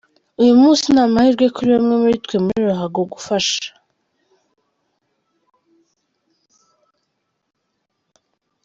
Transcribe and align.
Uyu 0.41 0.53
munsi 0.61 0.85
ni 0.93 1.01
amahwirwe 1.05 1.45
kuri 1.55 1.67
bamwe 1.75 1.95
muri 2.01 2.15
twe 2.23 2.37
muri 2.43 2.59
ruhago 2.67 3.01
gufasha. 3.13 3.67